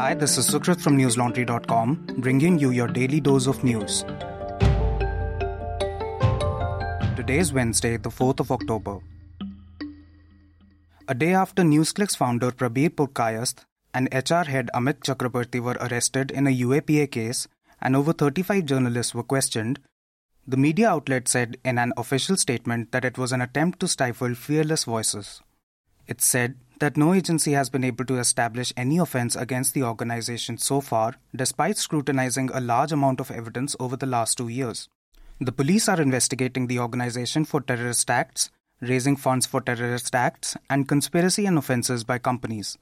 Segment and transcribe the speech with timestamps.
[0.00, 4.02] Hi, this is Sukrit from newslaundry.com, bringing you your daily dose of news.
[7.16, 9.00] Today is Wednesday, the 4th of October.
[11.06, 16.46] A day after NewsClick's founder Prabir Purkayasth and HR head Amit Chakrabarti were arrested in
[16.46, 17.46] a UAPA case
[17.82, 19.80] and over 35 journalists were questioned,
[20.48, 24.34] the media outlet said in an official statement that it was an attempt to stifle
[24.34, 25.42] fearless voices.
[26.06, 30.58] It said that no agency has been able to establish any offense against the organization
[30.58, 34.88] so far, despite scrutinizing a large amount of evidence over the last two years.
[35.38, 40.88] The police are investigating the organization for terrorist acts, raising funds for terrorist acts, and
[40.88, 42.76] conspiracy and offenses by companies.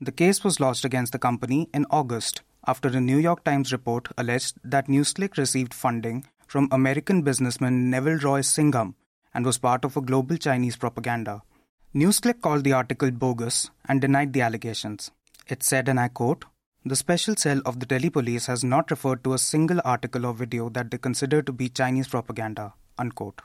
[0.00, 4.08] The case was lodged against the company in August after a New York Times report
[4.16, 8.94] alleged that NewsClick received funding from American businessman Neville Roy Singham
[9.34, 11.42] and was part of a global Chinese propaganda.
[11.92, 15.10] NewsClick called the article bogus and denied the allegations.
[15.48, 16.44] It said, and I quote,
[16.84, 20.32] the special cell of the Delhi police has not referred to a single article or
[20.32, 22.74] video that they consider to be Chinese propaganda.
[22.96, 23.42] Unquote.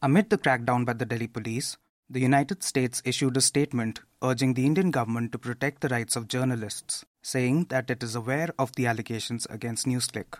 [0.00, 4.66] Amid the crackdown by the Delhi police, the United States issued a statement urging the
[4.66, 8.86] Indian government to protect the rights of journalists, saying that it is aware of the
[8.86, 10.38] allegations against NewsClick.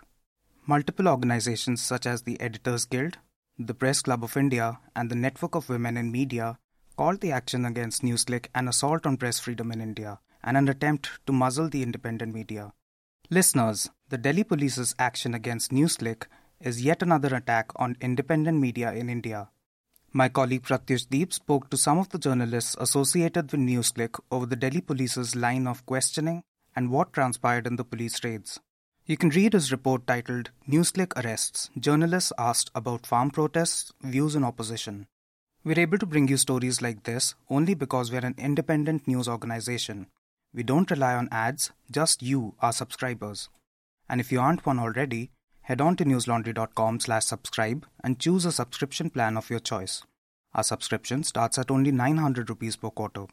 [0.65, 3.17] Multiple organizations such as the Editors Guild,
[3.59, 6.57] the Press Club of India, and the Network of Women in Media
[6.97, 11.09] called the action against NewsClick an assault on press freedom in India and an attempt
[11.25, 12.73] to muzzle the independent media.
[13.29, 16.23] Listeners, the Delhi police's action against NewsClick
[16.59, 19.49] is yet another attack on independent media in India.
[20.13, 24.57] My colleague Pratyush Deep spoke to some of the journalists associated with NewsClick over the
[24.57, 26.43] Delhi police's line of questioning
[26.75, 28.59] and what transpired in the police raids.
[29.05, 34.43] You can read his report titled NewsClick Arrests Journalists Asked About Farm Protests, Views in
[34.43, 35.07] Opposition.
[35.63, 40.07] We're able to bring you stories like this only because we're an independent news organization.
[40.55, 43.47] We don't rely on ads, just you, our subscribers.
[44.09, 45.29] And if you aren't one already,
[45.61, 50.01] head on to newslaundry.com slash subscribe and choose a subscription plan of your choice.
[50.55, 53.27] Our subscription starts at only 900 rupees per quarter.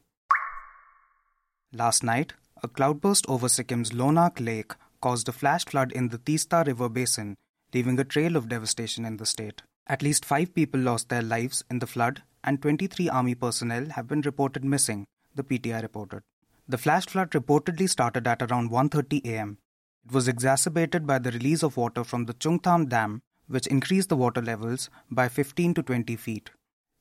[1.72, 6.62] Last night, a cloudburst over Sikkim's Lhonak Lake caused a flash flood in the Teesta
[6.66, 7.36] River basin,
[7.72, 9.62] leaving a trail of devastation in the state.
[9.88, 14.06] At least five people lost their lives in the flood, and 23 army personnel have
[14.06, 16.22] been reported missing, the PTI reported.
[16.68, 19.56] The flash flood reportedly started at around 1:30 a.m.
[20.04, 24.16] It was exacerbated by the release of water from the Chungthang Dam, which increased the
[24.16, 26.50] water levels by 15 to 20 feet.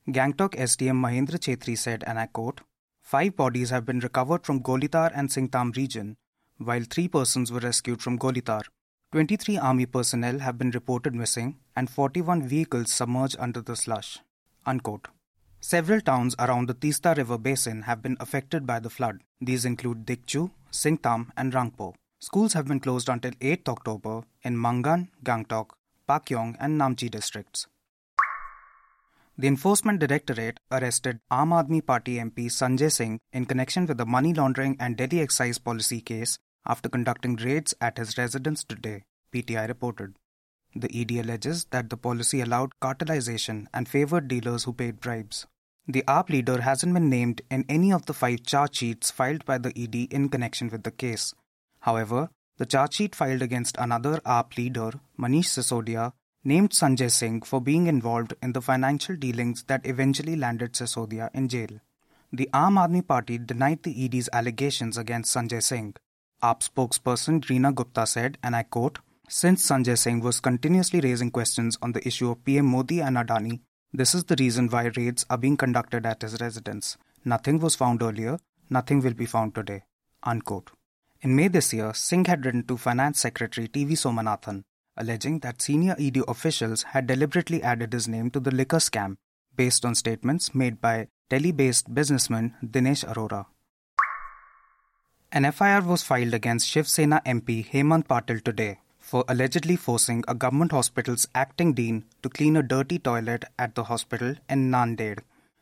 [0.08, 2.62] Gangtok SDM Mahendra Chetri said, and I quote,
[3.02, 6.16] Five bodies have been recovered from Golitar and Singtam region,
[6.56, 8.62] while three persons were rescued from Golitar.
[9.12, 14.18] 23 army personnel have been reported missing and 41 vehicles submerged under the slush.
[14.66, 15.08] Unquote.
[15.60, 19.20] Several towns around the Tista River basin have been affected by the flood.
[19.40, 21.94] These include Dikchu, Singtam, and Rangpo.
[22.20, 25.70] Schools have been closed until 8th October in Mangan, Gangtok,
[26.06, 27.66] Pakyong, and Namchi districts.
[29.38, 34.34] The Enforcement Directorate arrested Aam Aadmi Party MP Sanjay Singh in connection with the money
[34.34, 40.14] laundering and Delhi excise policy case after conducting raids at his residence today, PTI reported.
[40.74, 45.46] The ED alleges that the policy allowed cartelization and favored dealers who paid bribes.
[45.86, 49.56] The AAP leader hasn't been named in any of the five charge sheets filed by
[49.56, 51.34] the ED in connection with the case.
[51.80, 56.12] However, the charge sheet filed against another AAP leader, Manish Sisodia,
[56.44, 61.48] named Sanjay Singh for being involved in the financial dealings that eventually landed Sisodia in
[61.48, 61.80] jail.
[62.32, 65.94] The Aam Aadmi Party denied the ED's allegations against Sanjay Singh.
[66.42, 71.76] AAP spokesperson Reena Gupta said, and I quote, Since Sanjay Singh was continuously raising questions
[71.82, 73.60] on the issue of PM Modi and Adani,
[73.92, 76.96] this is the reason why raids are being conducted at his residence.
[77.24, 78.38] Nothing was found earlier,
[78.70, 79.82] nothing will be found today.
[80.22, 80.70] Unquote.
[81.22, 83.94] In May this year, Singh had written to Finance Secretary T.V.
[83.94, 84.62] Somanathan,
[84.96, 89.16] alleging that senior ED officials had deliberately added his name to the liquor scam
[89.56, 93.46] based on statements made by Delhi based businessman Dinesh Arora.
[95.30, 100.34] An FIR was filed against Shiv Sena MP Hemant Patil today for allegedly forcing a
[100.34, 105.18] government hospital's acting dean to clean a dirty toilet at the hospital in Nanded.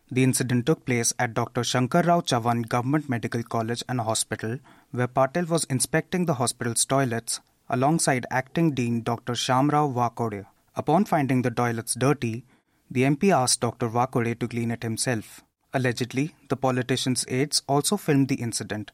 [0.09, 1.65] The incident took place at Dr.
[1.65, 4.61] Shankar Rao Chavan Government Medical College and Hospital,
[4.93, 9.33] where Patil was inspecting the hospital's toilets alongside acting dean Dr.
[9.33, 10.47] Shamrao Vakode.
[10.77, 12.45] Upon finding the toilets dirty,
[12.89, 13.89] the MP asked Dr.
[13.89, 15.43] Vakode to clean it himself.
[15.75, 18.93] Allegedly, the politician's aides also filmed the incident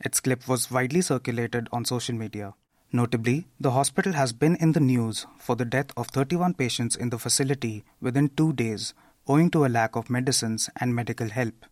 [0.00, 2.54] its clip was widely circulated on social media.
[2.92, 7.10] Notably, the hospital has been in the news for the death of 31 patients in
[7.10, 8.94] the facility within two days
[9.26, 11.66] owing to a lack of medicines and medical help.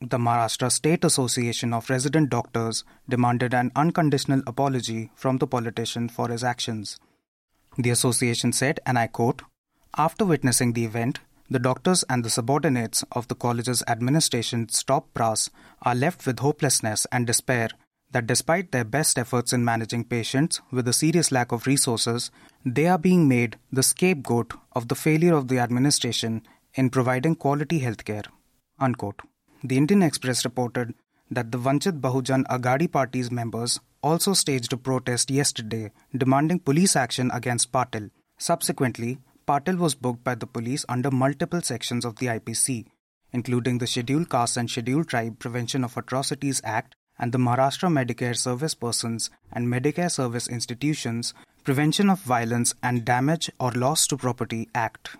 [0.00, 6.28] the Maharashtra State Association of Resident Doctors demanded an unconditional apology from the politician for
[6.28, 7.00] his actions.
[7.76, 9.42] The association said, and I quote,
[9.96, 11.18] After witnessing the event,
[11.50, 15.50] the doctors and the subordinates of the college's administration's top brass
[15.82, 17.70] are left with hopelessness and despair
[18.10, 22.30] that despite their best efforts in managing patients with a serious lack of resources,
[22.64, 26.42] they are being made the scapegoat of the failure of the administration
[26.74, 28.26] in providing quality healthcare.
[28.78, 30.94] The Indian Express reported
[31.30, 37.30] that the Vanchit Bahujan Aghadi party's members also staged a protest yesterday demanding police action
[37.32, 38.10] against Patil.
[38.38, 39.18] Subsequently,
[39.48, 42.84] Patil was booked by the police under multiple sections of the IPC,
[43.32, 48.36] including the Scheduled Caste and Scheduled Tribe Prevention of Atrocities Act and the Maharashtra Medicare
[48.36, 51.32] Service Persons and Medicare Service Institutions
[51.64, 55.16] Prevention of Violence and Damage or Loss to Property Act.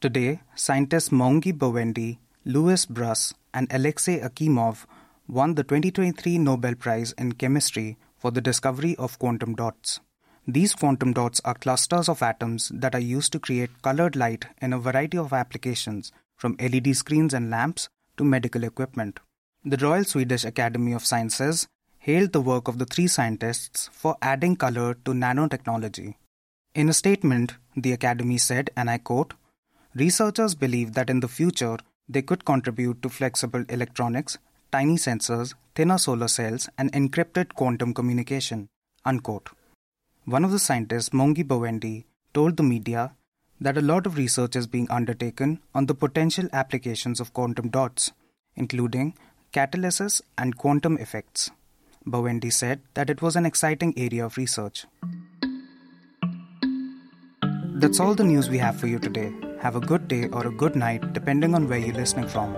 [0.00, 4.86] Today, scientists Moungi Bawendi, Louis Brus, and Alexei Ekimov
[5.26, 9.98] won the 2023 Nobel Prize in Chemistry for the discovery of quantum dots.
[10.46, 14.72] These quantum dots are clusters of atoms that are used to create colored light in
[14.72, 19.20] a variety of applications, from LED screens and lamps to medical equipment.
[19.64, 21.68] The Royal Swedish Academy of Sciences
[21.98, 26.16] hailed the work of the three scientists for adding color to nanotechnology.
[26.74, 29.34] In a statement, the Academy said, and I quote,
[29.94, 31.78] Researchers believe that in the future,
[32.08, 34.38] they could contribute to flexible electronics,
[34.72, 38.68] tiny sensors, thinner solar cells, and encrypted quantum communication.
[39.04, 39.50] Unquote.
[40.24, 43.16] One of the scientists, Moungi Bawendi, told the media
[43.60, 48.12] that a lot of research is being undertaken on the potential applications of quantum dots,
[48.54, 49.14] including
[49.52, 51.50] catalysis and quantum effects.
[52.06, 54.86] Bawendi said that it was an exciting area of research.
[57.74, 59.32] That's all the news we have for you today.
[59.60, 62.56] Have a good day or a good night, depending on where you're listening from.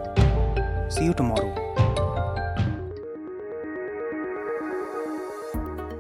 [0.91, 1.64] See you tomorrow.